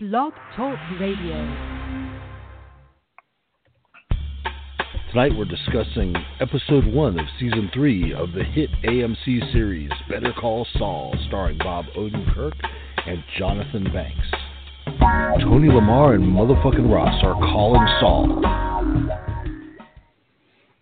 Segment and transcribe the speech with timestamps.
[0.00, 1.34] Blog Talk Radio.
[5.10, 10.68] Tonight we're discussing episode one of season three of the hit AMC series Better Call
[10.74, 12.52] Saul, starring Bob Odenkirk
[13.08, 14.28] and Jonathan Banks.
[15.42, 18.40] Tony Lamar and motherfucking Ross are calling Saul.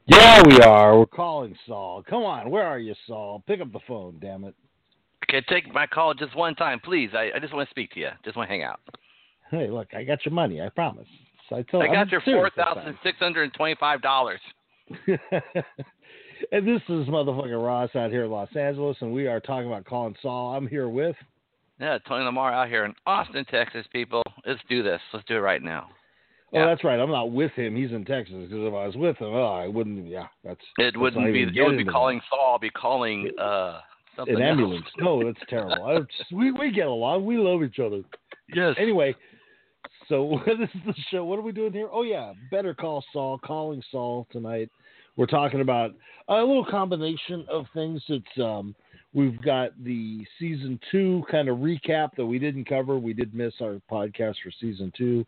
[0.09, 0.99] Yeah, we are.
[0.99, 2.05] We're calling Saul.
[2.07, 3.43] Come on, where are you, Saul?
[3.47, 4.55] Pick up the phone, damn it.
[5.27, 7.13] Okay, take my call just one time, please.
[7.15, 8.11] I, I just want to speak to you.
[8.23, 8.81] Just want to hang out.
[9.51, 10.61] Hey, look, I got your money.
[10.61, 11.07] I promise.
[11.49, 11.85] So I told.
[11.85, 14.41] I got I'm your four thousand six hundred and twenty-five dollars.
[16.53, 19.85] and this is motherfucking Ross out here in Los Angeles, and we are talking about
[19.85, 20.55] calling Saul.
[20.55, 21.17] I'm here with.
[21.81, 23.87] Yeah, Tony Lamar out here in Austin, Texas.
[23.93, 25.01] People, let's do this.
[25.13, 25.89] Let's do it right now.
[26.53, 26.67] Oh, Yeah.
[26.67, 26.99] that's right.
[26.99, 27.77] I'm not with him.
[27.77, 28.37] He's in Texas.
[28.49, 30.07] Because if I was with him, oh, I wouldn't.
[30.07, 30.61] Yeah, that's.
[30.79, 31.43] It wouldn't be.
[31.43, 32.55] It wouldn't be calling Saul.
[32.57, 33.81] I'd be calling uh
[34.17, 34.87] something an ambulance.
[34.99, 35.85] No, that's terrible.
[35.85, 36.01] I,
[36.35, 37.27] we we get along.
[37.27, 38.03] We love each other.
[38.55, 38.75] Yes.
[38.79, 39.15] Anyway,
[40.09, 41.25] so this is the show.
[41.25, 41.89] What are we doing here?
[41.93, 43.39] Oh yeah, Better Call Saul.
[43.39, 44.71] Calling Saul tonight.
[45.17, 45.93] We're talking about
[46.29, 48.03] a little combination of things.
[48.09, 48.75] It's um,
[49.15, 52.99] we've got the season two kind of recap that we didn't cover.
[52.99, 55.25] We did miss our podcast for season two,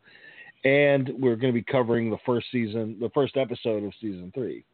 [0.64, 4.64] and we're going to be covering the first season, the first episode of season three.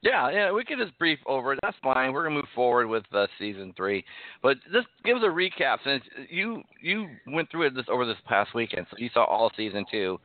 [0.00, 1.58] Yeah, yeah, we can just brief over it.
[1.62, 2.12] That's fine.
[2.12, 4.04] We're gonna move forward with uh, season three,
[4.42, 5.78] but just give us a recap.
[5.84, 9.50] Since you you went through it this over this past weekend, so you saw all
[9.56, 10.20] season two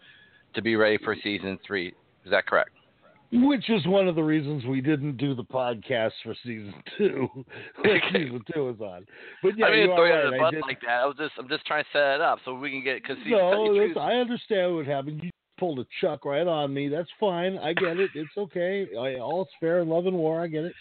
[0.54, 1.88] to be ready for season three.
[2.24, 2.70] Is that correct?
[3.36, 7.28] Which is one of the reasons we didn't do the podcast for season two
[7.84, 9.08] when season two was on.
[9.42, 10.26] But yeah, I mean, you are right.
[10.26, 11.02] it in the I did- like that.
[11.02, 13.18] I was just I'm just trying to set it up so we can get because
[13.26, 13.66] No,
[14.00, 15.24] I understand what happened.
[15.24, 16.88] You pulled a chuck right on me.
[16.88, 17.58] That's fine.
[17.58, 18.10] I get it.
[18.16, 18.88] It's okay.
[18.98, 20.42] I, all's fair in love and war.
[20.42, 20.74] I get it.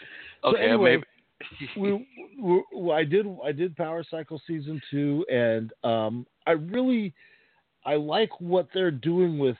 [0.43, 0.99] So okay, anyway,
[1.77, 2.07] maybe.
[2.41, 7.15] we, we, I did I did Power Cycle season two, and um, I really
[7.85, 9.57] I like what they're doing with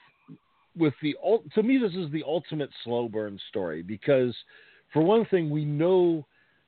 [0.75, 1.15] with the
[1.53, 4.35] to me this is the ultimate slow burn story because
[4.91, 6.25] for one thing we know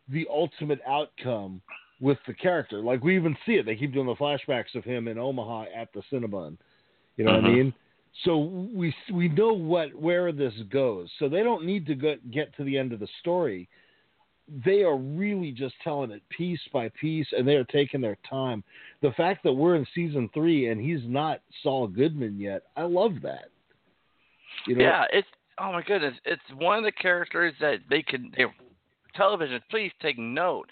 [0.09, 1.61] the ultimate outcome
[1.99, 5.07] with the character like we even see it they keep doing the flashbacks of him
[5.07, 6.55] in Omaha at the Cinnabon
[7.17, 7.55] you know what I Mhm.
[7.55, 7.73] mean
[8.23, 8.37] so
[8.73, 12.63] we we know what where this goes so they don't need to go, get to
[12.63, 13.67] the end of the story
[14.63, 18.63] they are really just telling it piece by piece and they are taking their time
[19.01, 23.15] the fact that we're in season 3 and he's not Saul Goodman yet I love
[23.23, 23.49] that
[24.67, 25.27] you know yeah, it's
[25.59, 28.31] oh my goodness, it's one of the characters that they can.
[28.35, 28.45] They,
[29.15, 30.69] television, please take note.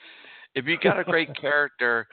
[0.56, 2.08] If you got a great character,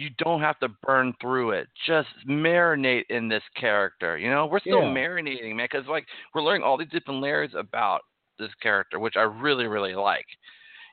[0.00, 1.68] you don't have to burn through it.
[1.86, 4.16] Just marinate in this character.
[4.16, 4.94] You know, we're still Yeah.
[4.94, 8.00] marinating, man, because like we're learning all these different layers about
[8.38, 10.26] this character, which I really, really like.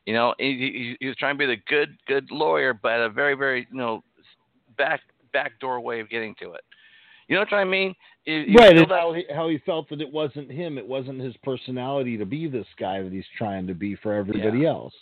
[0.06, 3.09] You know, he, he, he was trying to be the good, good lawyer, but a
[3.09, 4.03] very, very, you know,
[4.78, 5.01] back
[5.34, 6.62] backdoor way of getting to it.
[7.28, 7.94] You know what I mean?
[8.25, 12.18] You right how he, how he felt that it wasn't him it wasn't his personality
[12.18, 14.94] to be this guy that he's trying to be for everybody else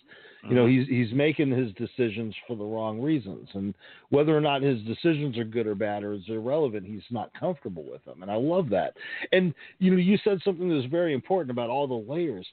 [0.48, 0.80] you know Mhm.
[0.80, 3.74] he's he's making his decisions for the wrong reasons and
[4.10, 7.84] whether or not his decisions are good or bad or is irrelevant he's not comfortable
[7.84, 8.94] with them and i love that
[9.32, 12.46] and you know you said something that was very important about all the layers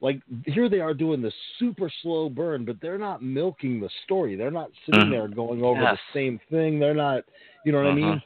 [0.00, 4.36] like here they are doing this super slow burn but they're not milking the story
[4.36, 5.10] they're not sitting Mhm.
[5.10, 5.96] there going over Yes.
[5.96, 7.24] the same thing they're not
[7.64, 8.22] you know what i mean Mhm.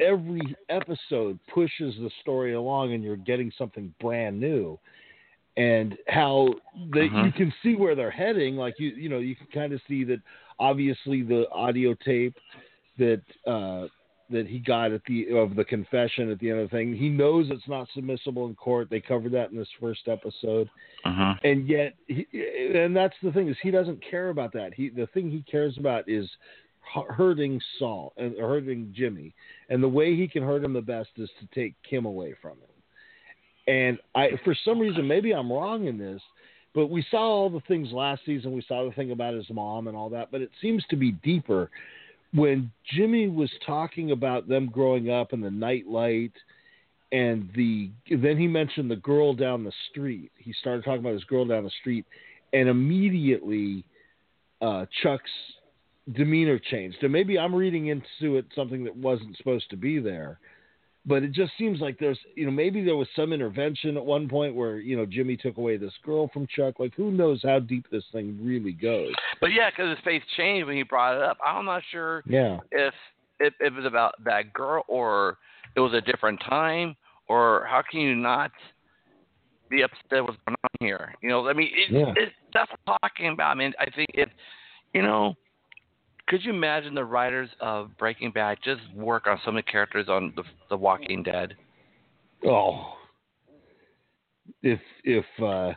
[0.00, 4.78] every episode pushes the story along and you're getting something brand new
[5.56, 6.48] and how
[6.90, 7.34] that you Mhm.
[7.36, 8.56] can see where they're heading.
[8.56, 10.20] Like you you know you can kind of see that
[10.58, 12.36] obviously the audio tape
[12.98, 13.88] that uh
[14.30, 17.08] that he got at the of the confession at the end of the thing he
[17.08, 18.88] knows it's not submissible in court.
[18.90, 20.68] They covered that in this first episode.
[21.04, 21.38] Mhm.
[21.44, 22.26] and yet he,
[22.74, 24.74] and that's the thing is he doesn't care about that.
[24.74, 26.28] He the thing he cares about is
[26.80, 29.34] hurting Saul and hurting Jimmy.
[29.68, 32.52] And the way he can hurt him the best is to take Kim away from
[32.58, 32.73] him
[33.66, 36.20] and I for some reason maybe I'm wrong in this
[36.74, 39.88] but we saw all the things last season we saw the thing about his mom
[39.88, 41.70] and all that but it seems to be deeper
[42.34, 46.32] when Jimmy was talking about them growing up and the nightlight
[47.14, 50.32] and the then he mentioned the girl down the street.
[50.36, 52.04] He started talking about this girl down the street,
[52.52, 53.84] and immediately
[54.60, 55.30] uh, Chuck's
[56.12, 56.98] demeanor changed.
[57.02, 60.40] And maybe I'm reading into it something that wasn't supposed to be there,
[61.06, 64.28] but it just seems like there's you know maybe there was some intervention at one
[64.28, 66.78] point where you know Jimmy took away this girl from Chuck.
[66.78, 69.12] Like who knows how deep this thing really goes?
[69.40, 71.38] But yeah, because his face changed when he brought it up.
[71.44, 72.58] I'm not sure Yeah.
[72.70, 72.94] if
[73.40, 75.38] if, if it was about that girl or
[75.76, 76.96] it was a different time
[77.28, 78.52] or how can you not
[79.70, 81.14] be upset with what's going on here?
[81.20, 82.12] You know, I mean, it, Yeah.
[82.16, 83.50] it, that's what I'm talking about.
[83.50, 84.28] I mean, I think if
[84.92, 85.34] you know,
[86.28, 90.08] could you imagine the writers of Breaking Bad just work on some of the characters
[90.08, 91.54] on the, the Walking Dead?
[92.46, 92.94] Oh,
[94.62, 95.72] if if uh,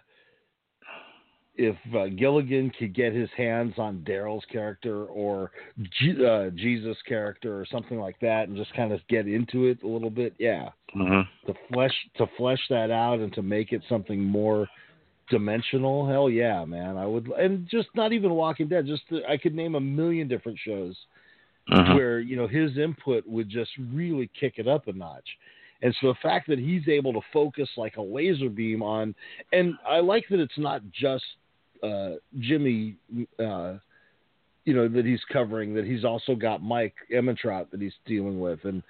[1.56, 5.52] if uh, Gilligan could get his hands on Daryl's character or
[6.00, 9.82] G- uh, Jesus' character or something like that, and just kind of get into it
[9.84, 11.52] a little bit, yeah, Mm-hmm.
[11.52, 14.68] to flesh to flesh that out and to make it something more
[15.30, 16.08] dimensional.
[16.08, 16.98] Hell yeah, man!
[16.98, 18.86] I would, and just not even Walking Dead.
[18.86, 20.96] Just the, I could name a million different shows
[21.70, 21.96] Mm-hmm.
[21.96, 25.28] where you know his input would just really kick it up a notch.
[25.82, 29.14] And so the fact that he's able to focus like a laser beam on,
[29.52, 31.26] and I like that it's not just
[31.84, 32.96] uh, Jimmy,
[33.38, 33.76] uh,
[34.64, 35.74] you know, that he's covering.
[35.74, 38.82] That he's also got Mike Ehrmantraut that he's dealing with, and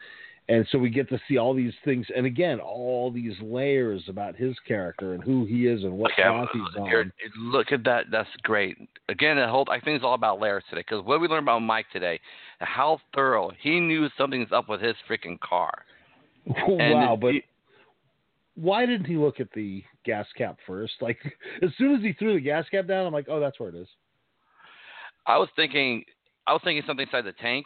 [0.50, 4.36] and so we get to see all these things, and again, all these layers about
[4.36, 7.12] his character and who he is and what Okay, path he's on.
[7.38, 8.06] look at that.
[8.12, 8.78] That's great.
[9.10, 10.86] Again, the whole I think it's all about layers today.
[10.88, 12.20] Because what we learned about Mike today,
[12.60, 15.84] how thorough he knew something's up with his freaking car.
[16.68, 17.44] Wow, but he-
[18.56, 20.94] why didn't he look at the gas cap first?
[21.02, 21.18] Like
[21.62, 23.76] as soon as he threw the gas cap down, I'm like, oh, that's where it
[23.76, 23.88] is.
[25.26, 26.06] I was thinking,
[26.48, 27.66] I was thinking something inside the tank.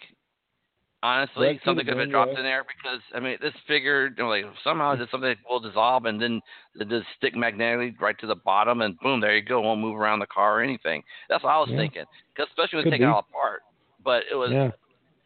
[1.03, 4.23] Honestly, could something could have been dropped in there because I mean, this figured you
[4.23, 6.39] know, like somehow it's something that will dissolve and then
[6.79, 9.61] it just stick magnetically right to the bottom and boom, there you go.
[9.61, 11.01] Won't move around the car or anything.
[11.27, 11.77] That's what I was Yeah.
[11.77, 12.05] thinking.
[12.35, 13.63] Because especially when taking it all apart.
[14.03, 14.71] But it was, Yeah,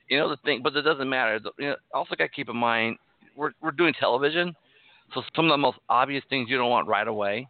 [0.09, 0.61] you know, the thing.
[0.63, 1.39] But it doesn't matter.
[1.57, 2.97] You know, also got to keep in mind
[3.35, 4.55] we're we're doing television,
[5.13, 7.47] so some of the most obvious things you don't want right away.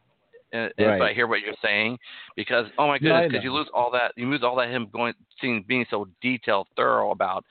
[0.52, 1.12] And, and if Right.
[1.12, 1.98] I hear what you're saying,
[2.36, 5.14] because oh my goodness, because you lose all that, you lose all that him going,
[5.42, 7.44] seeing, being so detailed, thorough about.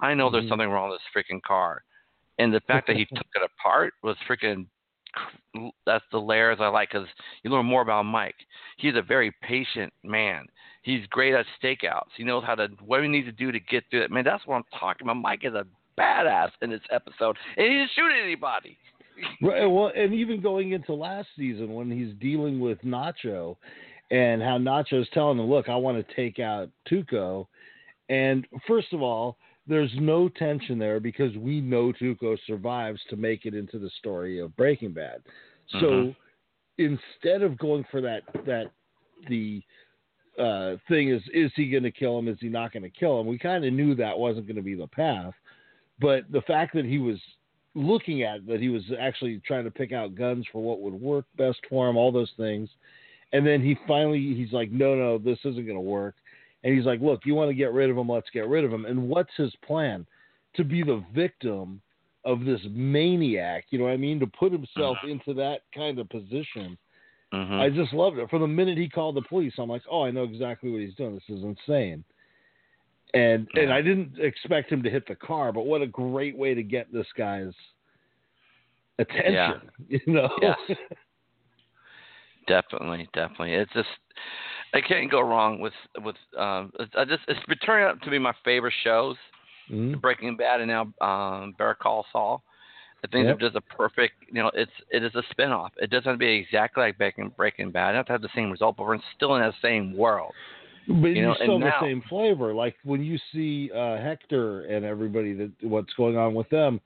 [0.00, 0.48] I know there's Mhm.
[0.48, 1.82] something wrong with this freaking car,
[2.38, 4.66] and the fact that he took it apart was freaking.
[5.86, 7.08] That's the layers I like because
[7.42, 8.36] you learn more about Mike.
[8.76, 10.46] He's a very patient man.
[10.82, 12.10] He's great at stakeouts.
[12.16, 14.10] He knows how to what he needs to do to get through it.
[14.10, 15.16] Man, that's what I'm talking about.
[15.16, 15.66] Mike is a
[15.98, 18.78] badass in this episode, and he didn't shoot anybody.
[19.42, 19.66] Right.
[19.66, 23.56] Well, and even going into last season when he's dealing with Nacho,
[24.10, 27.46] and how Nacho's telling him, "Look, I want to take out Tuco,"
[28.08, 29.36] and first of all,
[29.66, 34.40] there's no tension there because we know Tuco survives to make it into the story
[34.40, 35.22] of Breaking Bad.
[35.80, 36.16] So Mhm.
[36.78, 38.72] instead of going for that that
[39.28, 39.62] the
[40.38, 42.26] uh, thing is is he going to kill him?
[42.28, 43.26] Is he not going to kill him?
[43.26, 45.34] We kind of knew that wasn't going to be the path,
[46.00, 47.20] but the fact that he was
[47.74, 51.24] looking at that he was actually trying to pick out guns for what would work
[51.36, 52.68] best for him, all those things,
[53.32, 56.14] and then he finally he's like, no, no, this isn't going to work,
[56.64, 58.08] and he's like, look, you want to get rid of him?
[58.08, 58.84] Let's get rid of him.
[58.86, 60.06] And what's his plan?
[60.56, 61.80] To be the victim
[62.24, 64.20] of this maniac, you know what I mean?
[64.20, 66.76] To put himself into that kind of position.
[67.32, 68.28] hmm I just loved it.
[68.28, 70.94] From the minute he called the police, I'm like, oh, I know exactly what he's
[70.96, 71.14] doing.
[71.14, 72.04] This is insane.
[73.14, 76.54] And and I didn't expect him to hit the car, but what a great way
[76.54, 77.52] to get this guy's
[78.98, 79.60] attention.
[79.88, 80.30] You know?
[80.40, 80.58] Yes.
[82.46, 83.54] Definitely, definitely.
[83.54, 83.88] It's just
[84.74, 85.72] I can't go wrong with
[86.02, 86.72] with um.
[86.96, 89.16] I just it's been turning out to be my favorite shows.
[89.70, 90.00] Mhm.
[90.00, 92.42] Breaking Bad and now um, Better Call Saul.
[93.02, 93.38] I think Yep.
[93.38, 95.70] they're just a perfect, you know, it's it is a spinoff.
[95.78, 97.90] It doesn't have to be exactly like Breaking Breaking Bad.
[97.90, 100.34] It doesn't have to have the same result, but we're still in that same world.
[100.88, 102.54] But You know, still have now- the same flavor.
[102.54, 106.80] Like when you see uh, Hector and everybody that what's going on with them,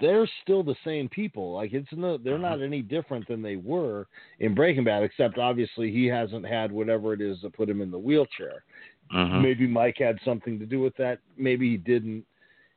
[0.00, 1.52] they're still the same people.
[1.52, 4.06] Like it's no, they're not any different than they were
[4.38, 7.90] in Breaking Bad, except obviously he hasn't had whatever it is that put him in
[7.90, 8.62] the wheelchair.
[9.10, 11.18] hmm Maybe Mike had something to do with that.
[11.36, 12.24] Maybe he didn't.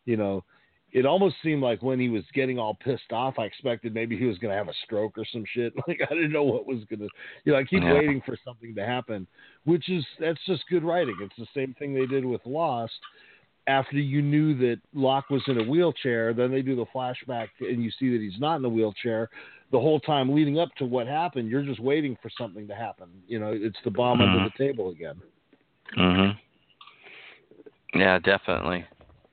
[0.06, 0.44] You know,
[0.94, 4.26] it almost seemed like when he was getting all pissed off, I expected maybe he
[4.26, 5.74] was going to have a stroke or some shit.
[5.88, 7.10] Like I didn't know what was going to.
[7.44, 7.94] You know, I keep Yeah.
[7.94, 9.28] waiting for something to happen,
[9.66, 11.16] which is that's just good writing.
[11.22, 12.94] It's the same thing they did with Lost.
[13.68, 17.84] After you knew that Locke was in a wheelchair, then they do the flashback and
[17.84, 19.30] you see that he's not in a wheelchair.
[19.72, 23.10] The whole time leading up to what happened, you're just waiting for something to happen.
[23.28, 24.46] You know, it's the bomb under Mhm.
[24.46, 25.22] the table again.
[25.96, 26.30] hmm
[27.94, 28.86] Yeah, definitely,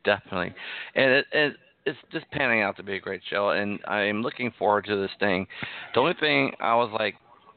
[0.04, 0.54] definitely,
[0.94, 1.56] and it, it
[1.86, 5.10] it's just panning out to be a great show, and I'm looking forward to this
[5.20, 5.46] thing.
[5.94, 7.14] The only thing I was like,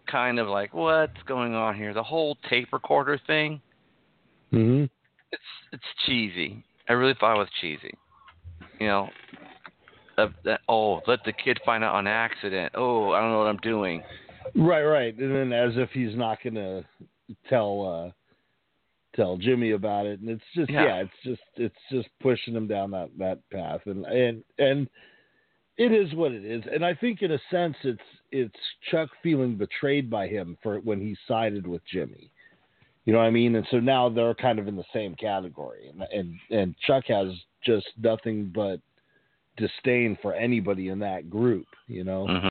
[0.10, 1.94] kind of like, what's going on here?
[1.94, 3.62] The whole tape recorder thing.
[4.52, 4.86] Mm-hmm.
[5.32, 6.64] It's it's cheesy.
[6.90, 7.94] I really thought it was cheesy.
[8.80, 9.10] You know,
[10.16, 12.74] that, that oh, let the kid find out on accident.
[12.76, 14.02] Oh, I don't know what I'm doing.
[14.56, 15.18] Right, right.
[15.18, 16.84] And then as if he's not gonna
[17.50, 18.12] tell uh
[19.18, 20.22] tell Jimmy about it.
[20.22, 20.86] And it's just Yeah.
[20.86, 23.82] yeah, it's just it's just pushing him down that, that path.
[23.86, 24.88] And and and
[25.78, 26.64] it is what it is.
[26.72, 28.00] And I think in a sense it's
[28.32, 28.56] it's
[28.90, 32.32] Chuck feeling betrayed by him for when he sided with Jimmy.
[33.06, 33.56] You know what I mean?
[33.56, 37.28] And so now they're kind of in the same category, and and and Chuck has
[37.66, 38.80] just nothing but
[39.56, 41.68] disdain for anybody in that group.
[41.88, 42.50] You know, Mhm.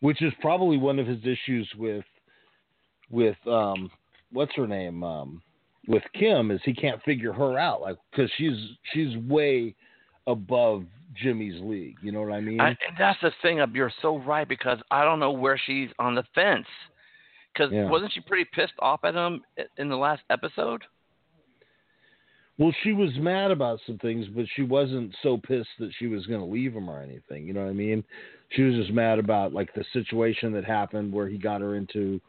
[0.00, 2.04] which is probably one of his issues with
[3.10, 3.90] with um
[4.32, 5.42] what's her name um
[5.88, 8.56] with Kim is he can't figure her out like because she's
[8.92, 9.74] she's way
[10.26, 10.84] above
[11.14, 11.96] Jimmy's league.
[12.02, 12.60] You know what I mean?
[12.60, 13.60] I, and that's the thing.
[13.60, 16.66] Up, you're so right because I don't know where she's on the fence.
[17.52, 17.88] Because Yeah.
[17.88, 19.42] wasn't she pretty pissed off at him
[19.76, 20.84] in the last episode?
[22.58, 26.26] Well, she was mad about some things, but she wasn't so pissed that she was
[26.26, 27.46] going to leave him or anything.
[27.46, 28.04] You know what I mean?
[28.50, 32.20] She was just mad about like the situation that happened where he got her into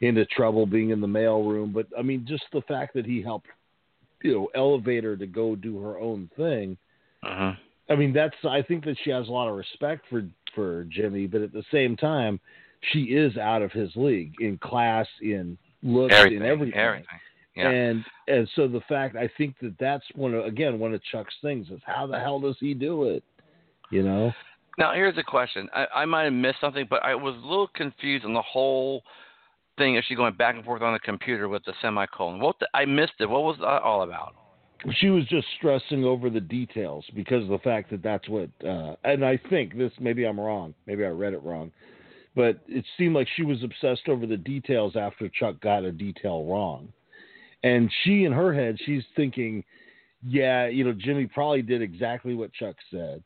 [0.00, 1.72] into trouble being in the mail room.
[1.72, 3.48] But I mean, just the fact that he helped,
[4.22, 6.76] you know, elevate her to go do her own thing.
[7.22, 7.52] Uh-huh.
[7.90, 10.24] I mean, that's I think that she has a lot of respect for
[10.54, 12.40] for Jimmy, but at the same time,
[12.92, 16.38] she is out of his league in class, in looks, Everything.
[16.38, 16.78] in everything.
[16.78, 17.06] Everything.
[17.56, 17.70] Yeah.
[17.70, 21.34] And and so the fact I think that that's one of again one of Chuck's
[21.42, 23.24] things is how the hell does he do it?
[23.90, 24.32] You know?
[24.76, 25.68] Now here's a question.
[25.74, 29.02] I, I might have missed something, but I was a little confused on the whole
[29.78, 29.96] thing.
[29.96, 32.40] Is she going back and forth on the computer with the semicolon?
[32.40, 33.28] What the, I missed it.
[33.28, 34.34] What was that all about?
[35.00, 38.50] She was just stressing over the details because of the fact that that's what.
[38.64, 40.74] Uh, and I think this maybe I'm wrong.
[40.86, 41.72] Maybe I read it wrong,
[42.36, 46.44] but it seemed like she was obsessed over the details after Chuck got a detail
[46.44, 46.92] wrong,
[47.64, 49.64] and she in her head she's thinking,
[50.24, 53.22] yeah, you know, Jimmy probably did exactly what Chuck said,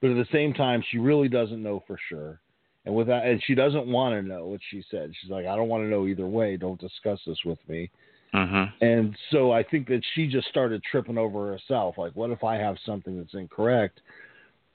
[0.00, 2.40] but at the same time she really doesn't know for sure.
[2.86, 5.12] And without, and she doesn't want to know what she said.
[5.20, 6.56] She's like, I don't want to know either way.
[6.56, 7.90] Don't discuss this with me.
[8.34, 8.84] Mm-hmm.
[8.84, 11.96] And so I think that she just started tripping over herself.
[11.96, 14.00] Like, what if I have something that's incorrect?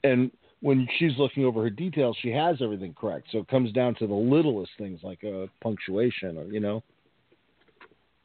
[0.02, 3.28] And when she's looking over her details, she has everything correct.
[3.32, 6.82] So it comes down to the littlest things like uh, punctuation, or you know.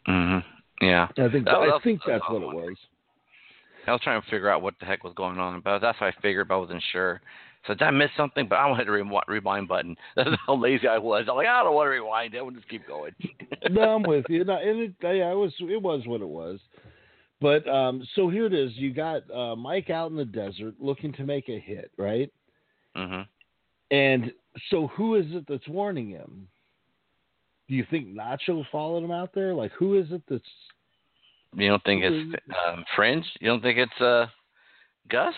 [0.07, 0.85] Mm-hmm.
[0.85, 1.07] Yeah.
[1.17, 2.75] I think That I think that that's what it was.
[3.87, 6.07] I was trying to figure out what the heck was going on, but that's what
[6.07, 7.21] I figured, but I wasn't sure.
[7.67, 8.47] So did I miss something?
[8.47, 9.95] But I wanted to rewind, rewind button.
[10.15, 11.25] That's how lazy I was.
[11.29, 12.43] I'm like, I don't want to rewind it.
[12.43, 13.13] We'll just keep going.
[13.69, 14.43] no, I'm with you.
[14.43, 16.59] No, and it, yeah, it was it was what it was.
[17.41, 18.71] But um, so here it is.
[18.75, 22.31] You got uh, Mike out in the desert looking to make a hit, right?
[22.95, 23.21] Mm-hmm.
[23.91, 24.31] And
[24.69, 26.47] so who is it that's warning him?
[27.67, 29.53] Do you think Nacho followed him out there?
[29.53, 30.43] Like who is it that's
[31.53, 32.35] You don't think it's
[32.67, 33.23] um, Fring?
[33.41, 34.27] You don't think it's uh,
[35.09, 35.33] Gus?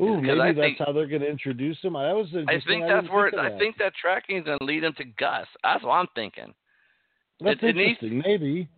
[0.00, 1.96] Ooh, maybe I that's think- how they're going to introduce him.
[1.96, 2.80] I was I interesting.
[2.80, 3.58] think that's where think I that.
[3.58, 5.46] think that tracking is going to lead him to Gus.
[5.62, 6.54] That's what I'm thinking.
[7.40, 8.22] that's it- it needs- interesting.
[8.24, 8.68] maybe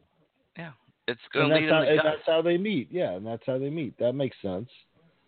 [0.57, 0.73] Yeah.
[1.07, 2.13] It's going to lead how, him to and Gus.
[2.17, 2.89] that's how they meet.
[2.91, 3.97] Yeah, and that's how they meet.
[3.99, 4.69] That makes sense.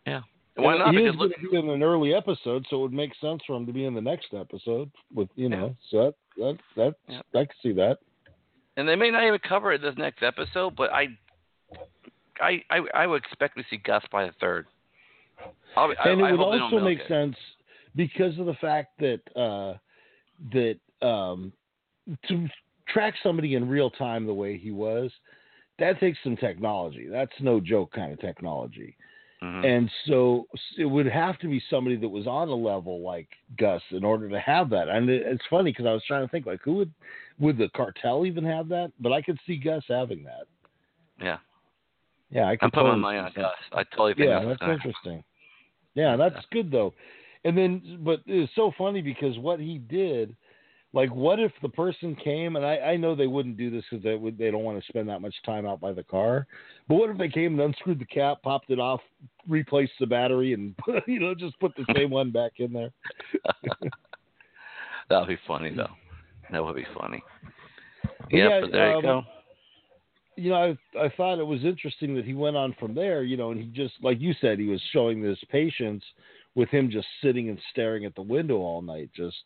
[0.07, 0.23] Yeah.
[0.57, 0.95] Why not?
[0.95, 3.43] He Because look, going to be in an early episode, so it would make sense
[3.47, 4.91] for him to be in the next episode.
[5.15, 7.21] With you know, so that that that Yeah.
[7.41, 7.99] I can see that.
[8.79, 11.09] and they may not even cover it this next episode, but I,
[12.41, 14.67] I, I, I would expect to see Gus by the third.
[15.77, 17.09] I'll, and I it would also make it.
[17.09, 17.37] sense
[17.95, 19.75] because of the fact that uh,
[20.53, 21.53] that um,
[22.29, 22.49] to
[22.89, 25.11] track somebody in real time the way he was,
[25.79, 27.09] that takes some technology.
[27.11, 28.97] That's no joke kind of technology.
[29.43, 29.65] Mhm.
[29.65, 30.47] And so
[30.79, 33.29] it would have to be somebody that was on a level like
[33.59, 34.89] Gus in order to have that.
[34.89, 36.93] And it, it's funny because I was trying to think like who would
[37.39, 38.93] would the cartel even have that?
[38.99, 40.47] But I could see Gus having that.
[41.21, 41.39] yeah,
[42.31, 43.33] Yeah, I I'm putting my totally money on.
[43.35, 43.55] Gus.
[43.73, 45.25] I totally think Yeah, that's, that's interesting.
[45.97, 46.95] Yeah, that's good though.
[47.45, 50.37] And then, but it's so funny because what he did,
[50.93, 54.05] like, what if the person came and I, I know they wouldn't do this because
[54.05, 56.47] they would they don't want to spend that much time out by the car.
[56.89, 59.01] But what if they came and unscrewed the cap, popped it off,
[59.49, 60.75] replaced the battery, and
[61.07, 62.93] you know just put the same one back in there?
[65.09, 65.91] That would be funny though.
[66.51, 67.23] That would be funny.
[68.31, 69.23] Yeah, yeah, but there you um, go.
[70.37, 73.37] You know, I I thought it was interesting that he went on from there, you
[73.37, 76.05] know, and he just like you said, he was showing this patience
[76.55, 79.11] with him just sitting and staring at the window all night.
[79.15, 79.37] Just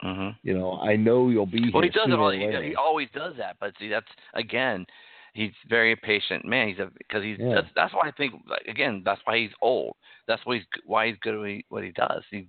[0.00, 2.12] hmm you know, I know you'll be Well, he does it.
[2.12, 3.56] All, he, he always does that.
[3.60, 4.86] But see, that's again,
[5.34, 6.68] he's very patient man.
[6.68, 7.54] He's a because he's Yeah.
[7.56, 9.96] that's that's why I think like, again that's why he's old.
[10.26, 12.22] That's why he's why he's good at what he, what he does.
[12.30, 12.48] He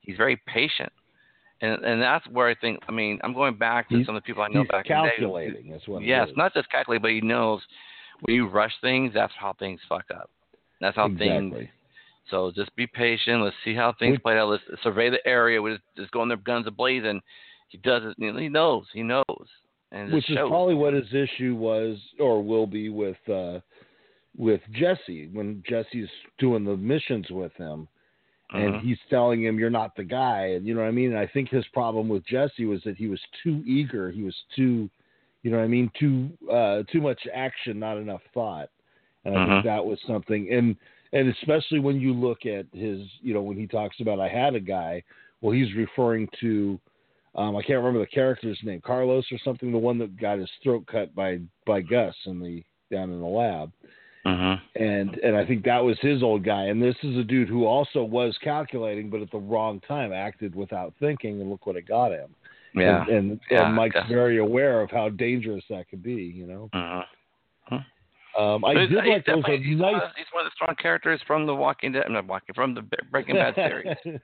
[0.00, 0.92] he's very patient,
[1.60, 2.80] and and that's where I think.
[2.88, 4.96] I mean, I'm going back to He's- some of the people I know back in
[4.96, 5.10] the day.
[5.16, 5.70] calculating.
[5.70, 6.02] That's what.
[6.02, 6.36] Yes, is.
[6.36, 7.60] not just calculate, but he knows
[8.22, 10.30] when you rush things, that's how things fuck up.
[10.80, 11.46] That's how things.
[11.52, 11.70] exactly.
[12.30, 13.42] So just be patient.
[13.42, 14.48] Let's see how things Which- play out.
[14.48, 15.60] Let's survey the area.
[15.60, 17.20] We just, just go in there, guns ablazing.
[17.68, 18.14] He does it.
[18.18, 18.86] He knows.
[18.92, 19.24] He knows.
[19.92, 20.48] And Which is shows.
[20.48, 23.58] probably what his issue was, or will be with uh,
[24.36, 27.88] with Jesse when Jesse's doing the missions with him.
[28.52, 28.80] And Mhm.
[28.80, 31.26] he's telling him you're not the guy and you know what i mean and i
[31.26, 34.88] think his problem with jesse was that he was too eager he was too
[35.42, 35.90] You know what I mean?
[35.98, 38.68] Too uh, too much action, not enough thought.
[39.24, 40.52] And I think that was something.
[40.52, 40.76] And
[41.12, 44.54] and especially when you look at his, you know, when he talks about I had
[44.54, 45.02] a guy,
[45.40, 46.78] well, he's referring to.
[47.36, 50.50] Um, I can't remember the character's name, Carlos or something, the one that got his
[50.62, 53.72] throat cut by by Gus in the down in the lab
[54.26, 54.60] Mhm.
[54.76, 56.64] and and I think that was his old guy.
[56.64, 60.54] And this is a dude who also was calculating, but at the wrong time acted
[60.54, 62.34] without thinking, and look what it got him.
[62.74, 63.00] Yeah.
[63.02, 64.14] and and, Yeah, and Mike's definitely.
[64.16, 66.14] very aware of how dangerous that could be.
[66.22, 67.84] You know, Mhm.
[68.38, 70.02] um, I did he's like those he's one nice.
[70.02, 72.04] of- He's one of the strong characters from the Walking Dead.
[72.06, 73.96] I'm Not Walking from the Breaking Bad series.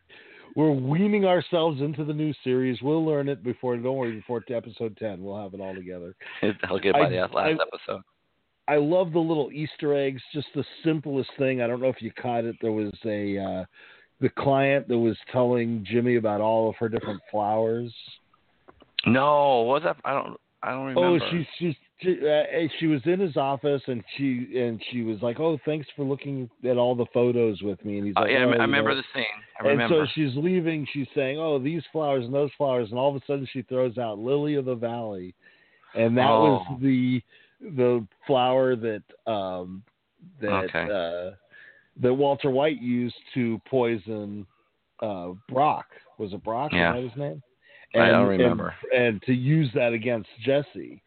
[0.55, 2.81] We're weaning ourselves into the new series.
[2.81, 3.77] We'll learn it before.
[3.77, 6.15] Don't worry, before episode ten, we'll have it all together.
[6.65, 8.03] I'll get by I- the last I- episode.
[8.69, 10.21] I love the little Easter eggs.
[10.33, 11.63] Just the simplest thing.
[11.63, 12.57] I don't know if you caught it.
[12.61, 13.65] There was a uh,
[14.21, 17.93] the client that was telling Jimmy about all of her different flowers.
[19.07, 19.97] No, was that?
[20.05, 20.37] I don't.
[20.63, 21.25] I don't remember.
[21.25, 25.19] Oh, she she she, uh, she was in his office and she and she was
[25.23, 28.33] like, "Oh, thanks for looking at all the photos with me." And he's Oh, like,
[28.33, 29.25] yeah, I "Oh, I remember know." the scene.
[29.61, 30.05] I And remember.
[30.07, 30.87] so she's leaving.
[30.93, 33.97] She's saying, "Oh, these flowers and those flowers," and all of a sudden she throws
[33.97, 35.35] out "Lily of the Valley,"
[35.95, 36.65] and that Oh.
[36.69, 37.23] was the
[37.61, 39.83] the flower that um
[40.41, 40.91] that Okay.
[40.91, 41.35] uh
[42.01, 44.47] that Walter White used to poison
[45.01, 45.87] uh Brock.
[46.19, 46.73] Was it Brock?
[46.73, 46.93] Yeah.
[46.93, 47.43] That his name?
[47.95, 48.75] I don't remember.
[48.93, 51.03] And, and to use that against Jesse.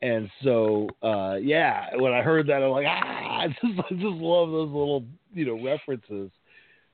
[0.00, 4.04] And so, uh, yeah, when I heard that, I'm like, ah, I just, I just
[4.04, 6.30] love those little, you know, references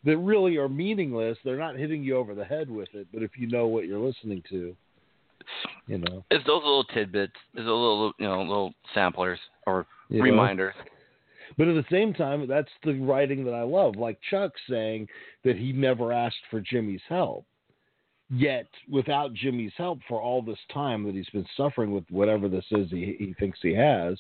[0.05, 1.37] that really are meaningless.
[1.45, 3.99] They're not hitting you over the head with it, but if you know what you're
[3.99, 4.75] listening to,
[5.87, 7.35] you know, It's those little tidbits.
[7.55, 10.25] It's a little, you know, little samplers or you know?
[10.25, 10.75] reminders.
[11.57, 13.97] But at the same time, that's the writing that I love.
[13.97, 15.09] Like Chuck saying
[15.45, 17.45] that he never asked for Jimmy's help.
[18.31, 22.65] Yet, without Jimmy's help for all this time that he's been suffering with whatever this
[22.71, 24.19] is he, he thinks he has,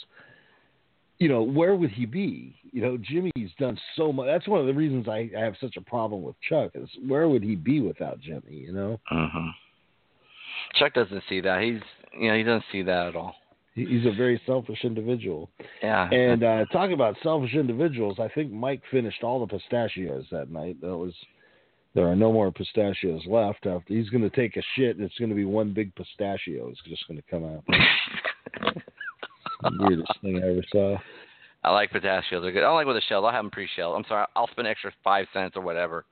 [1.18, 2.54] you know, where would he be?
[2.72, 4.26] You know, Jimmy's done so much.
[4.26, 7.28] That's one of the reasons I, I have such a problem with Chuck is where
[7.28, 8.42] would he be without Jimmy?
[8.50, 9.48] You know, hmm
[10.76, 11.62] Chuck doesn't see that.
[11.62, 11.80] He's,
[12.18, 13.34] you know, he doesn't see that at all.
[13.74, 15.50] He's a very selfish individual.
[15.82, 16.08] Yeah.
[16.08, 20.80] And uh, talking about selfish individuals, I think Mike finished all the pistachios that night.
[20.80, 21.12] That was
[21.94, 23.66] there are no more pistachios left.
[23.66, 26.68] After he's going to take a shit, and it's going to be one big pistachio.
[26.68, 27.64] It's just going to come out.
[29.80, 30.96] Weirdest thing I ever saw.
[31.64, 32.42] I like pistachios.
[32.42, 32.62] They're good.
[32.62, 33.24] I don't like with the shells.
[33.24, 33.96] I'll have them pre-shelled.
[33.96, 34.26] I'm sorry.
[34.36, 36.04] I'll spend extra five cents or whatever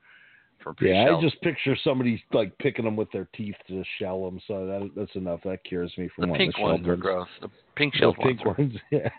[0.61, 1.15] for Yeah.
[1.15, 4.39] I just picture somebody like picking them with their teeth to shell them.
[4.47, 5.41] So that that's enough.
[5.43, 7.27] That cures me from the pink the ones are gross.
[7.41, 8.73] The pink The shelled pink ones.
[8.91, 9.09] yeah.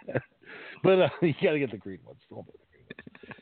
[0.83, 2.20] But uh, you got to get the green ones.
[2.31, 3.35] Don't the green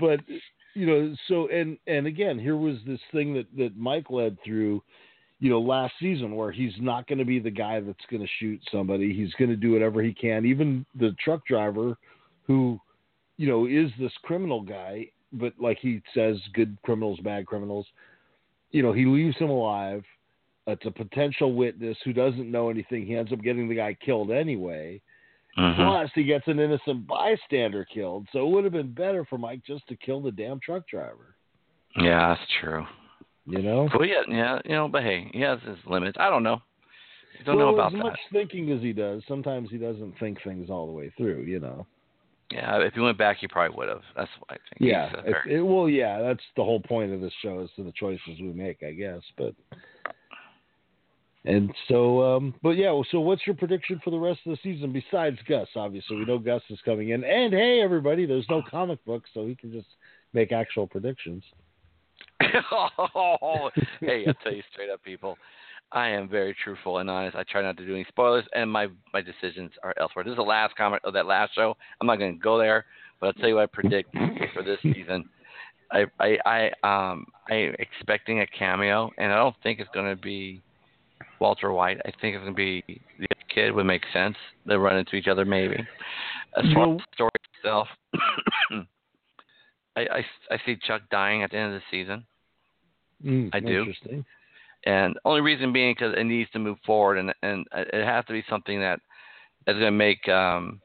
[0.00, 0.22] ones.
[0.26, 0.36] But
[0.74, 4.82] you know, so and and again, here was this thing that that Mike led through,
[5.38, 8.28] you know, last season where he's not going to be the guy that's going to
[8.38, 9.12] shoot somebody.
[9.12, 10.46] He's going to do whatever he can.
[10.46, 11.96] Even the truck driver,
[12.46, 12.78] who,
[13.36, 17.86] you know, is this criminal guy, but like he says, good criminals, bad criminals.
[18.70, 20.04] You know, he leaves him alive.
[20.66, 23.04] It's a potential witness who doesn't know anything.
[23.04, 25.00] He ends up getting the guy killed anyway.
[25.58, 25.76] Mhm.
[25.76, 28.26] Plus, he gets an innocent bystander killed.
[28.32, 31.36] So it would have been better for Mike just to kill the damn truck driver.
[31.96, 32.86] Yeah, that's true.
[33.46, 33.88] You know?
[33.92, 36.16] Well, yeah, yeah, you know, but hey, he has his limits.
[36.18, 36.62] I don't know.
[37.40, 38.04] I don't well, know about as that.
[38.04, 41.42] much thinking as he does, sometimes he doesn't think things all the way through.
[41.42, 41.86] You know?
[42.52, 44.02] Yeah, if he went back, he probably would have.
[44.16, 44.90] That's what I think.
[44.90, 45.12] Yeah.
[45.24, 46.20] It, it, well, yeah.
[46.20, 49.22] That's the whole point of this show is to the choices we make, I guess.
[49.38, 49.54] But
[51.44, 53.00] and so, um, but yeah.
[53.10, 55.66] So, what's your prediction for the rest of the season besides Gus?
[55.74, 59.46] Obviously, we know Gus is coming in, and hey, everybody, there's no comic book, so
[59.46, 59.88] he can just
[60.32, 61.42] make actual predictions.
[62.72, 65.36] oh, hey, I'll tell you straight up, people.
[65.94, 67.36] I am very truthful and honest.
[67.36, 70.24] I try not to do any spoilers, and my my decisions are elsewhere.
[70.24, 71.76] This is the last comment of that last show.
[72.00, 72.86] I'm not going to go there,
[73.20, 74.14] but I'll tell you what I predict
[74.54, 75.28] for this season.
[75.90, 80.20] I I I um I expecting a cameo, and I don't think it's going to
[80.20, 80.62] be
[81.40, 81.98] Walter White.
[82.06, 82.82] I think it's going to be
[83.18, 83.72] the kid.
[83.72, 84.36] Would make sense.
[84.64, 85.76] They run into each other, maybe.
[86.56, 87.88] As You far know- as the story itself,
[89.96, 92.24] I, I I see Chuck dying at the end of the season.
[93.24, 93.80] Mm, I do.
[93.80, 94.24] Interesting.
[94.84, 98.32] And only reason being because it needs to move forward, and and it has to
[98.32, 98.98] be something that
[99.66, 100.28] is going to make.
[100.28, 100.80] um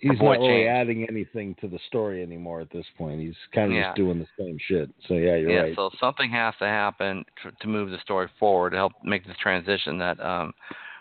[0.00, 0.68] He's not really change.
[0.68, 3.20] adding anything to the story anymore at this point.
[3.20, 3.84] He's kind of Yeah.
[3.86, 4.90] just doing the same shit.
[5.06, 5.76] So yeah, you're yeah, right.
[5.76, 9.36] so something has to happen to, to move the story forward to help make this
[9.38, 10.52] transition that um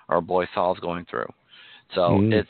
[0.08, 1.28] our boy Saul's going through.
[1.96, 2.32] So Mhm.
[2.32, 2.50] it's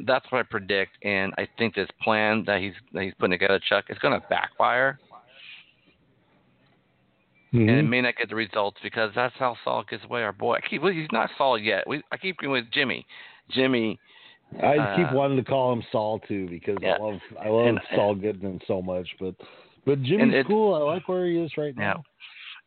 [0.00, 3.60] that's what I predict, and I think this plan that he's that he's putting together,
[3.68, 4.98] Chuck, is going to backfire,
[7.56, 7.88] and it Mhm.
[7.88, 10.22] may not get the results because that's how Saul gets away.
[10.22, 11.86] Our boy, I keep well, he's not Saul yet.
[11.86, 13.06] We I keep going with Jimmy.
[13.50, 13.98] Jimmy.
[14.62, 16.94] I uh, keep wanting to call him Saul too because yeah.
[16.94, 19.34] I love I love And- Saul Goodman so much, but
[19.84, 20.74] but And Jimmy's it- cool.
[20.74, 21.94] I like where he is right Yeah.
[21.94, 22.02] now.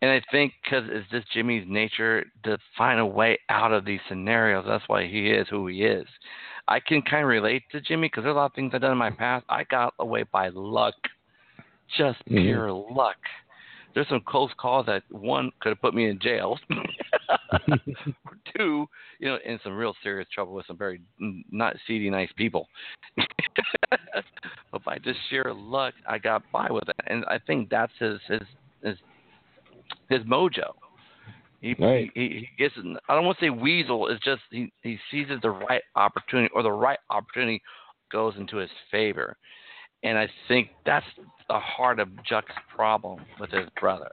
[0.02, 4.00] And I think because it's just Jimmy's nature to find a way out of these
[4.08, 4.66] scenarios.
[4.66, 6.08] That's why he is who he is.
[6.70, 8.94] I can kind of relate to Jimmy because there's a lot of things I've done
[8.94, 9.46] in my past.
[9.50, 10.96] I got away by luck,
[11.98, 12.44] just Mhm.
[12.44, 13.18] pure luck.
[13.94, 16.58] There's some close calls that one could have put me in jail,
[17.68, 18.88] or two,
[19.20, 22.68] you know, in some real serious trouble with some very not seedy, nice people.
[24.72, 28.20] but by just sheer luck, I got by with it, and I think that's his
[28.28, 28.42] his
[28.84, 28.96] his
[30.10, 30.74] his mojo.
[31.62, 32.10] He, Right.
[32.14, 32.76] he he gets.
[33.10, 34.08] I don't want to say weasel.
[34.08, 37.62] It's just he he seizes the right opportunity, or the right opportunity
[38.12, 39.36] goes into his favor,
[40.04, 41.06] and I think that's
[41.48, 44.12] the heart of Chuck's problem with his brother.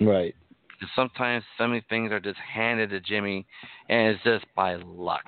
[0.00, 0.34] Right.
[0.68, 3.46] Because sometimes so many things are just handed to Jimmy,
[3.88, 5.24] and it's just by luck.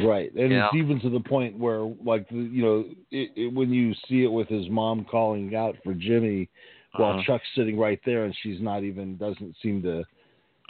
[0.00, 0.80] Right, and You it's know?
[0.80, 4.48] even to the point where, like, you know, it, it, when you see it with
[4.48, 6.48] his mom calling out for Jimmy,
[6.96, 7.22] while Uh-huh.
[7.26, 10.04] Chuck's sitting right there, and she's not even doesn't seem to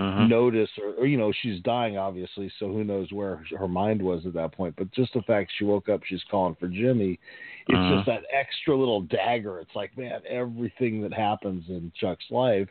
[0.03, 0.29] Mhm.
[0.29, 4.27] notice, or, or you know, she's dying obviously, so who knows where her mind was
[4.27, 4.75] at that point.
[4.77, 7.19] But just the fact she woke up, she's calling for Jimmy.
[7.69, 7.97] It's Mhm.
[7.97, 9.61] just that extra little dagger.
[9.61, 12.71] It's like, man, everything that happens in Chuck's life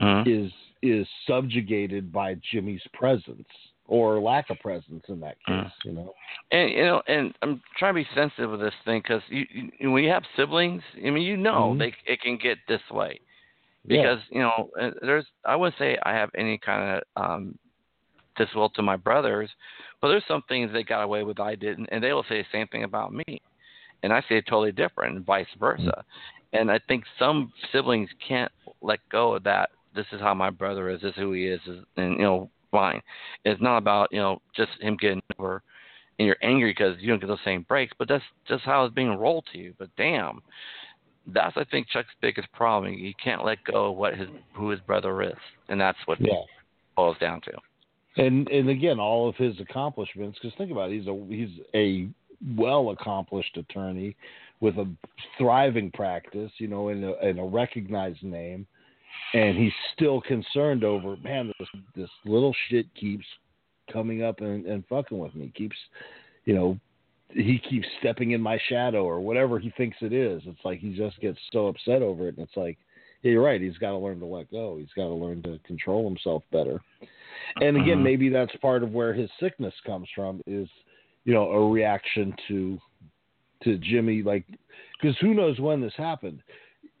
[0.00, 0.26] Mhm.
[0.26, 3.48] is is subjugated by Jimmy's presence
[3.86, 5.70] or lack of presence in that case.
[5.84, 6.14] You know.
[6.50, 9.46] And you know, and I'm trying to be sensitive with this thing because you,
[9.78, 13.20] you, when you have siblings, I mean, you know, they it can get this way
[13.84, 14.02] Yeah.
[14.02, 17.58] because you know, uh, there's I wouldn't say I have any kind of um
[18.36, 19.50] disloyal to my brothers,
[20.00, 22.46] but there's some things they got away with I didn't, and they will say the
[22.52, 23.42] same thing about me,
[24.02, 26.04] and I say it totally different, and vice versa.
[26.54, 29.70] And I think some siblings can't let go of that.
[29.94, 31.00] This is how my brother is.
[31.00, 33.00] This is who he is, is and you know, fine.
[33.44, 35.62] It's not about you know just him getting over
[36.18, 38.94] and you're angry because you don't get those same breaks, but that's just how it's
[38.94, 39.74] being rolled to you.
[39.78, 40.40] But damn,
[41.26, 42.92] that's I think Chuck's biggest problem.
[42.92, 45.34] He can't let go of what his who his brother is,
[45.68, 46.42] and that's what it Yeah.
[46.96, 47.52] boils down to.
[48.16, 50.38] And and again, all of his accomplishments.
[50.40, 52.08] Because think about it, he's a he's a
[52.56, 54.16] well accomplished attorney
[54.60, 54.88] with a
[55.38, 58.66] thriving practice, you know, and a, and a recognized name,
[59.34, 61.52] and he's still concerned over man.
[61.58, 63.26] This this little shit keeps
[63.92, 65.52] coming up and, and fucking with me.
[65.54, 65.76] Keeps,
[66.44, 66.78] you know,
[67.34, 70.42] he keeps stepping in my shadow or whatever he thinks it is.
[70.46, 72.78] It's like he just gets so upset over it, and it's like,
[73.22, 73.60] yeah, you're right.
[73.60, 74.76] He's got to learn to let go.
[74.78, 76.80] He's got to learn to control himself better.
[77.60, 78.02] And again, Mhm.
[78.02, 80.68] maybe that's part of where his sickness comes from is,
[81.24, 82.80] you know, a reaction to
[83.62, 84.44] to Jimmy like
[85.00, 86.42] because who knows when this happened.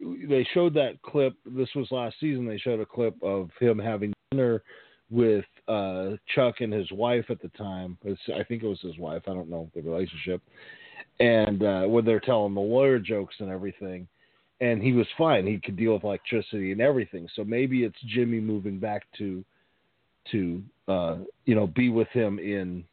[0.00, 1.34] They showed that clip.
[1.44, 2.46] This was last season.
[2.46, 4.62] They showed a clip of him having dinner
[5.10, 7.96] with uh, Chuck and his wife at the time.
[8.04, 9.22] I think it was his wife.
[9.26, 10.42] I don't know the relationship.
[11.20, 14.08] And uh, when they're telling the lawyer jokes and everything,
[14.60, 15.46] and he was fine.
[15.46, 17.28] He could deal with electricity and everything.
[17.34, 19.44] So maybe it's Jimmy moving back to
[20.30, 22.84] to uh, you know be with him in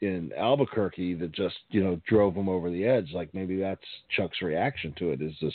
[0.00, 3.10] in Albuquerque that just you know drove him over the edge.
[3.12, 3.84] Like maybe that's
[4.16, 5.54] Chuck's reaction to it is this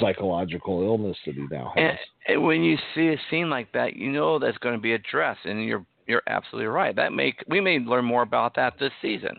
[0.00, 1.84] psychological illness that he now has.
[2.26, 4.92] And, and when you see a scene like that, you know that's going to be
[4.92, 6.94] addressed, and you're you're absolutely right.
[6.96, 9.38] That may we may learn more about that this season.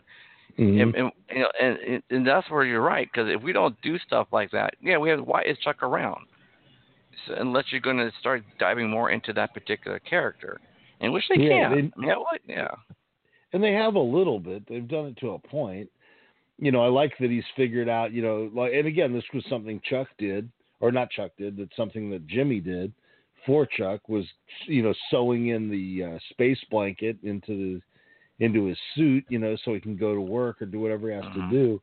[0.58, 0.82] Mhm.
[0.82, 3.98] And, and you know, and, and that's where you're right because if we don't do
[4.00, 6.26] stuff like that, yeah, we have why is Chuck around?
[7.28, 10.60] So, unless you're going to start diving more into that particular character,
[11.02, 11.92] and which they Yeah, can.
[11.98, 12.42] they- yeah, what?
[12.48, 12.72] Yeah.
[13.54, 14.68] and they have a little bit.
[14.68, 15.90] They've done it to a point.
[16.60, 18.12] You know, I like that he's figured out.
[18.12, 21.58] You know, like, and again, this was something Chuck did, or not Chuck did.
[21.58, 22.94] That's something that Jimmy did
[23.46, 24.26] for Chuck was,
[24.66, 27.48] you know, sewing in the uh, space blanket into
[28.40, 29.24] the into his suit.
[29.30, 31.34] You know, so he can go to work or do whatever he has Mhm.
[31.34, 31.82] to do.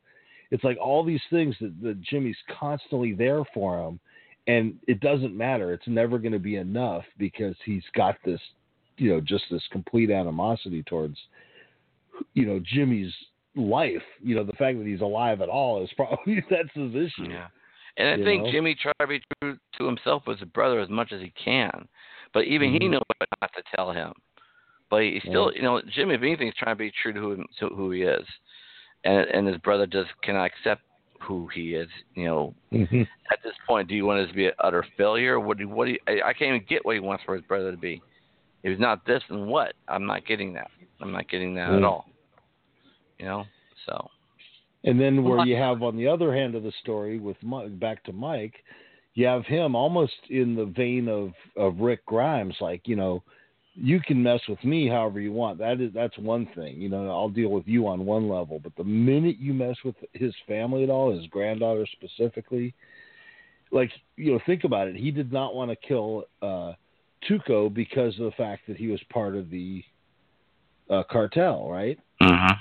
[0.50, 3.98] It's like all these things that, that Jimmy's constantly there for him,
[4.46, 5.72] and it doesn't matter.
[5.72, 8.40] It's never going to be enough because he's got this,
[8.96, 11.18] you know, just this complete animosity towards
[12.34, 13.12] you know Jimmy's
[13.56, 14.02] life.
[14.22, 17.30] You know, the fact that he's alive at all is probably that's his issue.
[17.30, 17.48] Yeah.
[17.98, 18.50] And I You think know?
[18.52, 21.88] Jimmy tried to be true to himself as a brother as much as he can,
[22.34, 22.90] but even he Mhm.
[22.92, 23.02] knows
[23.40, 24.12] not to tell him.
[24.90, 25.56] But he still, Right.
[25.56, 28.02] you know, Jimmy, if anything, is trying to be true to who, to who he
[28.02, 28.26] is,
[29.04, 30.82] and and his brother just cannot accept
[31.20, 31.88] who he is.
[32.14, 33.08] You know, Mhm.
[33.32, 35.40] at this point, do you want us to be an utter failure?
[35.40, 37.44] What do what do you, I, I can't even get what he wants for his
[37.46, 38.00] brother to be.
[38.62, 39.74] If he's not this, then what?
[39.88, 40.70] I'm not getting that.
[41.00, 41.86] I'm not getting that at Mm.
[41.86, 42.08] all.
[43.18, 43.44] You know,
[43.86, 44.10] so
[44.84, 48.04] And then where you have on the other hand of the story with Mike, back
[48.04, 48.54] to Mike,
[49.14, 53.22] you have him almost in the vein of of Rick Grimes, like you know,
[53.74, 55.58] you can mess with me however you want.
[55.58, 56.80] That is that's one thing.
[56.80, 59.96] You know, I'll deal with you on one level, but the minute you mess with
[60.12, 62.74] his family at all, his granddaughter specifically,
[63.72, 64.96] like you know, think about it.
[64.96, 66.72] He did not want to kill uh,
[67.28, 69.82] Tuco because of the fact that he was part of the
[70.90, 71.98] uh, cartel, right?
[72.22, 72.54] Mm-hmm.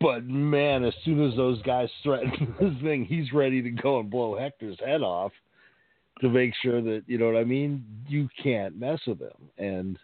[0.00, 4.10] But man, as soon as those guys threaten this thing, he's ready to go and
[4.10, 5.32] blow Hector's head off
[6.20, 7.84] to make sure that you know what I mean.
[8.08, 9.98] You can't mess with him, and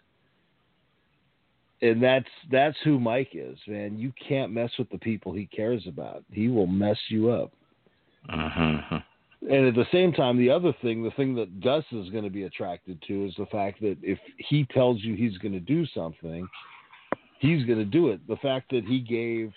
[1.81, 3.97] and that's that's who Mike is, man.
[3.97, 6.23] You can't mess with the people he cares about.
[6.31, 7.51] He will mess you up.
[8.29, 8.95] Mm-hmm.
[9.51, 12.31] And at the same time, the other thing, the thing that Gus is going to
[12.31, 15.85] be attracted to is the fact that if he tells you he's going to do
[15.93, 16.47] something,
[17.39, 18.25] he's going to do it.
[18.27, 19.53] The fact that he gave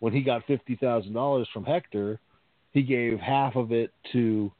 [0.00, 2.18] when he got fifty thousand dollars from Hector,
[2.72, 4.50] he gave half of it to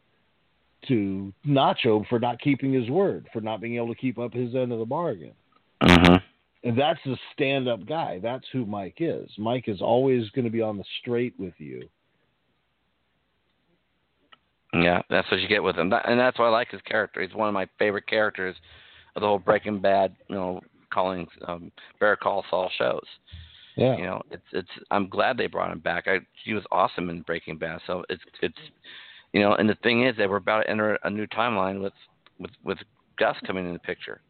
[0.88, 4.54] to Nacho for not keeping his word, for not being able to keep up his
[4.54, 5.32] end of the bargain.
[5.82, 6.16] Mm-hmm.
[6.62, 8.18] And that's a stand up guy.
[8.22, 9.30] That's who Mike is.
[9.38, 11.88] Mike is always going to be on the straight with you.
[14.72, 17.20] Yeah, that's what you get with him, that, and that's why I like his character.
[17.20, 18.54] He's one of my favorite characters
[19.16, 20.60] of the whole Breaking Bad, you know,
[20.92, 23.04] calling um, Better Call Saul shows.
[23.80, 23.96] Yeah.
[23.96, 24.68] You know, it's it's.
[24.90, 26.04] I'm glad they brought him back.
[26.06, 27.80] I, he was awesome in Breaking Bad.
[27.86, 28.58] So it's it's,
[29.32, 31.94] you know, and the thing is that we're about to enter a new timeline with
[32.38, 32.78] with with
[33.18, 34.20] Gus coming in the picture.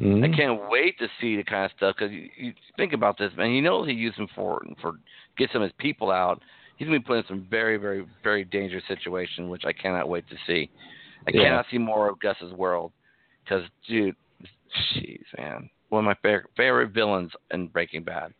[0.00, 0.24] Mhm.
[0.24, 3.32] I can't wait to see the kind of stuff because you, you think about this,
[3.36, 3.50] man.
[3.50, 4.94] You know he used him for for
[5.36, 6.42] get some of his people out.
[6.76, 10.28] He's gonna be put in some very, very, very dangerous situation, which I cannot wait
[10.28, 10.70] to see.
[11.26, 11.42] I Yeah.
[11.42, 12.92] cannot see more of Gus's world
[13.44, 14.14] because, dude,
[14.94, 18.32] jeez, man, one of my favorite favorite villains in Breaking Bad.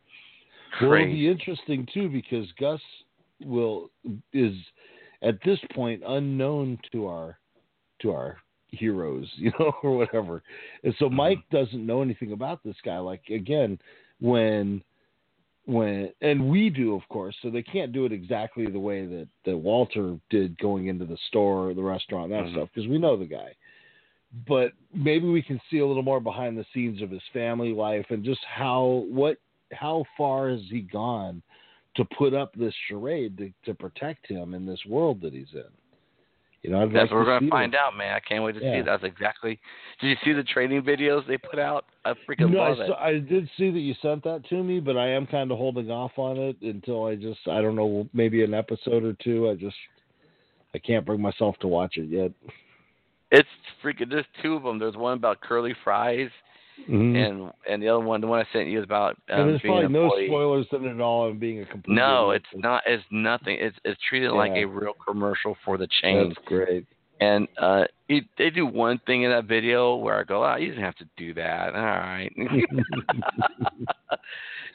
[0.81, 2.81] Well, it'll be interesting too because Gus
[3.45, 3.91] will
[4.33, 4.55] is
[5.23, 7.39] at this point unknown to our
[8.03, 10.43] to our heroes, you know, or whatever.
[10.85, 12.99] And so Mike doesn't know anything about this guy.
[12.99, 13.79] Like again,
[14.21, 14.83] when
[15.67, 19.29] when and we do of course, so they can't do it exactly the way that,
[19.45, 22.53] that Walter did going into the store, the restaurant, that Mhm.
[22.53, 23.55] stuff, because we know the guy.
[24.47, 28.11] But maybe we can see a little more behind the scenes of his family life
[28.11, 29.39] and just how what
[29.73, 31.43] how far has he gone
[31.97, 35.65] to put up this charade to, to protect him in this world that he's in?
[36.63, 37.79] You know, I'd That's like what we're to gonna find it.
[37.81, 38.15] out, man.
[38.15, 38.81] I can't wait to see Yeah.
[38.81, 38.85] it.
[38.87, 39.61] That's exactly.
[40.01, 41.85] Did you see the training videos they put out?
[42.05, 42.91] I freaking No, I, love it.
[42.99, 45.91] I did see that you sent that to me, but I am kind of holding
[45.91, 49.49] off on it until I just I don't know maybe an episode or two.
[49.49, 49.77] I just
[50.75, 52.33] I can't bring myself to watch it yet.
[53.31, 53.49] It's
[53.83, 54.11] freaking.
[54.11, 54.79] There's two of them.
[54.81, 56.31] There's one about curly fries,
[56.87, 57.17] Mhm.
[57.17, 59.61] and and the other one, the one I sent you, is about um, and there's
[59.61, 61.95] probably no spoilers in it at all and being a complete.
[61.95, 62.47] No, idiot.
[62.55, 62.83] it's not.
[62.87, 63.59] It's nothing.
[63.61, 66.29] It's it's treated like a real commercial for the chain.
[66.29, 66.87] That's great.
[67.21, 70.69] And uh, it, they do one thing in that video where I go, "Ah, you
[70.69, 72.33] didn't have to do that." All right.
[72.37, 72.69] it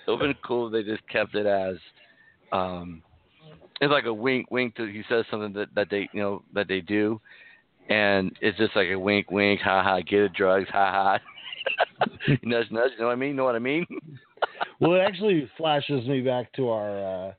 [0.07, 1.77] would have been cool if they just kept it as,
[2.51, 3.01] um,
[3.79, 4.75] it's like a wink, wink.
[4.75, 7.21] To he says something that that they you know that they do,
[7.89, 11.19] and it's just like a wink, wink, ha ha, get it, drugs, ha ha.
[12.43, 12.91] nudge, nudge.
[12.93, 13.35] You know what I mean?
[13.35, 13.85] Know what I mean?
[14.79, 17.33] well, it actually flashes me back to our uh,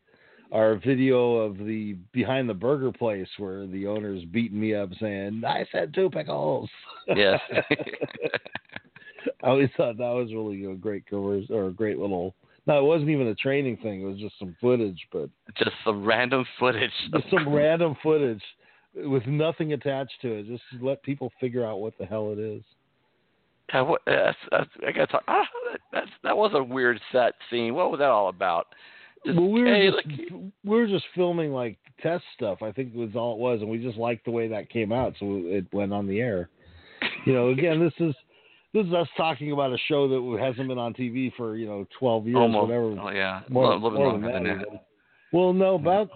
[0.52, 5.42] our video of the behind the burger place where the owner's beating me up saying,
[5.46, 6.70] "I said two pickles."
[7.14, 7.38] Yes.
[9.42, 12.34] I always thought that was really a great commercial or a great little.
[12.66, 14.00] No, it wasn't even a training thing.
[14.00, 16.90] It was just some footage, but just some random footage.
[17.12, 18.42] just some random footage
[18.94, 20.46] with nothing attached to it.
[20.46, 22.62] Just let people figure out what the hell it is.
[23.72, 25.24] God, what, that's, that's, I got to talk.
[25.28, 27.74] Ah, that, that's, that was a weird set scene.
[27.74, 28.68] What was that all about?
[29.24, 32.62] Just, well, we were hey, just look, we were just filming like test stuff.
[32.62, 35.14] I think was all it was, and we just liked the way that came out,
[35.18, 36.50] so it went on the air.
[37.24, 38.14] You know, again, this is
[38.74, 41.86] this is us talking about a show that hasn't been on TV for you know
[41.98, 42.68] twelve years, almost.
[42.68, 43.00] whatever.
[43.00, 44.58] Oh yeah, More, a little bit more longer than that.
[44.58, 44.86] that.
[45.32, 46.10] Well, no, about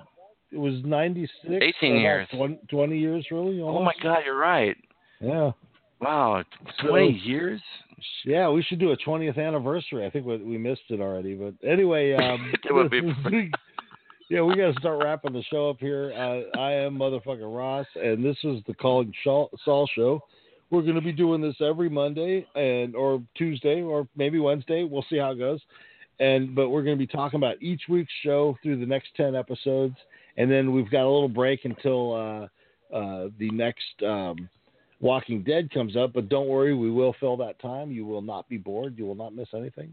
[0.53, 1.65] it was ninety six.
[1.81, 2.29] 18 years.
[2.35, 3.61] 20, 20 years, really.
[3.61, 4.77] Oh my God, you're right.
[5.21, 5.53] Yeah,
[6.01, 6.45] Wow,
[6.81, 7.61] So- twenty years.
[8.25, 8.49] yeah.
[8.49, 10.07] We should do a twentieth anniversary.
[10.07, 13.01] I think we, we missed it already, but anyway, um, It would be
[14.31, 16.13] yeah, we got to start wrapping the show up here.
[16.15, 20.23] Uh, I am motherfucking Ross, and this is the Calling Saul show.
[20.71, 24.85] We're going to be doing this every Monday and or Tuesday or maybe Wednesday.
[24.85, 25.61] We'll see how it goes.
[26.21, 29.35] And but we're going to be talking about each week's show through the next ten
[29.35, 29.95] episodes,
[30.37, 34.49] and then we've got a little break until uh, uh, the next um,
[35.01, 36.13] Walking Dead comes up.
[36.13, 37.91] But don't worry, we will fill that time.
[37.91, 38.99] You will not be bored.
[38.99, 39.93] You will not miss anything.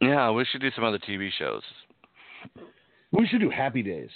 [0.00, 1.62] Yeah, we should do some other TV shows.
[3.10, 4.10] We should do Happy Days.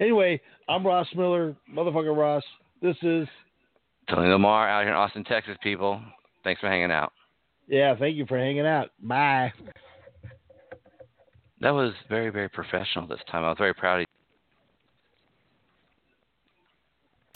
[0.00, 2.42] Anyway, I'm Ross Miller, motherfucker Ross.
[2.82, 3.28] This is
[4.08, 5.56] Tony Lamar out here in Austin, Texas.
[5.62, 6.00] People,
[6.42, 7.12] thanks for hanging out.
[7.68, 8.90] Yeah, thank you for hanging out.
[9.00, 9.52] Bye.
[11.60, 13.44] That was very, very professional this time.
[13.44, 14.06] I was very proud of you.